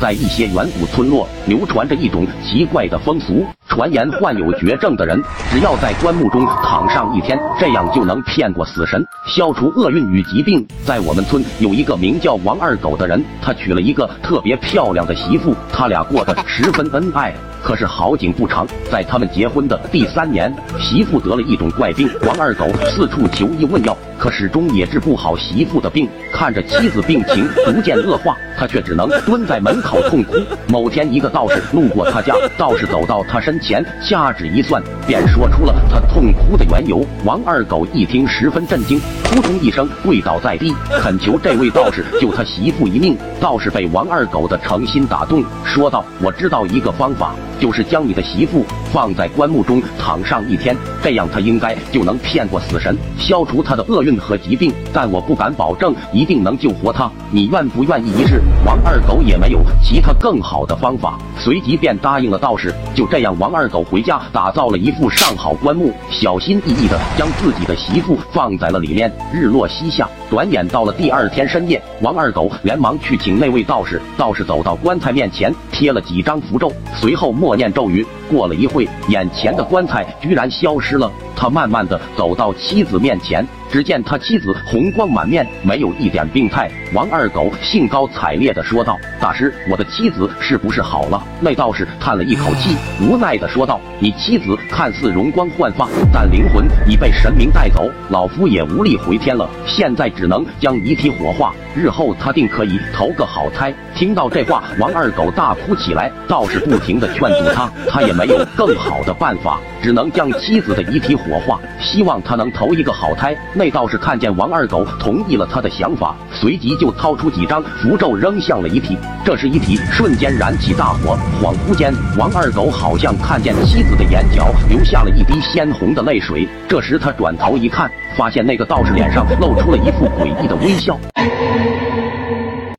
[0.00, 10.66] 在一些远古村落流传着一种奇怪的风俗，传言患有绝症的人，只要在棺木中躺上一天，这样就能骗过死神，消除厄运与疾病。
[10.84, 17.32] 在我们村有一个名叫王二狗的人，他娶了一个特别漂亮的媳妇，他俩过得十分恩爱。
[17.60, 23.96] 可是好景不长，在他们结婚的第三年，媳妇得了一种怪病，王二狗四处求医问药。
[24.16, 30.36] 可始终也治不好媳妇的病，看着妻子病情逐渐恶化，他却只能蹲在门口痛哭。
[30.68, 37.04] 某天，一个道士路过他家，道士走到他身前，掐指一算，便说出了他痛哭的缘由。
[37.24, 43.16] 王二狗一听，十分震惊，扑通一声跪倒在地，恳求这位道士救他媳妇一命。
[43.40, 57.10] 道士被王二狗的诚心打动，说道：“我知道一个方法，就是将你的媳妇放在棺木中躺上一天，这样他应该就能骗过死神，消除他的厄运。”和疾病，但我不敢保证一定能救活他。
[57.30, 58.42] 你愿不愿意一试？
[58.66, 62.74] 王二狗也没有其他更好的方法，随即便答应了道士。
[62.94, 69.10] 就这样，王二狗回家打造了一副上好棺木，小心翼翼的将自己的媳妇放在了里面。
[69.32, 74.00] 日落西下，转眼到了第二天深夜，王二狗连忙去请那位道士。
[74.16, 78.06] 道士走到棺材面前，贴了几张符咒，随后默念咒语。
[78.30, 81.10] 过了一会，眼前的棺材居然消失了。
[81.38, 83.46] 他慢慢的走到妻子面前。
[83.70, 86.70] 只见他妻子红光满面，没有一点病态。
[86.94, 99.46] 王二狗兴高采烈的说道：“大师，我的妻子是不是好了？”那道士叹了一口气，无奈的说道：“你妻子看似容光焕发，但灵魂已被神明带走，老夫也无力回天了。
[99.66, 106.08] 现在只能将遗体火化，日后他定可以投个好胎。”听到这话，王二狗大哭起来。
[106.28, 113.36] 道士不停地劝阻他，他也没有更好的办法，只能将妻子的遗体火化，希望他能投一个好胎。
[113.54, 118.96] 那道士看见王二狗同意了他的想法，随即就掏出几张符咒扔向了遗体。
[119.24, 126.48] 这时遗体瞬间燃起大火，恍惚间，王二狗好像看见妻子的眼角流下了一滴鲜红的泪水。
[126.68, 130.96] 这时他转头一看，发现那个道士脸上露出了一副诡异的微笑。